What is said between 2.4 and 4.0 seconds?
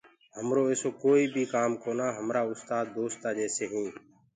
استآد دوستآ جيسي هينٚ